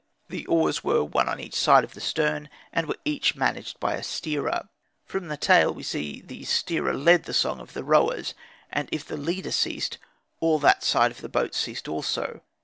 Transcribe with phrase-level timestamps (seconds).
[0.29, 3.93] The oars were one on each side of the stern, and were each managed by
[3.93, 4.67] a steerer.
[5.05, 8.33] From the tale we see that the steerer led the song of the rowers,
[8.71, 9.99] and if the leader ceased,
[10.39, 12.41] all that side of the boat ceased also..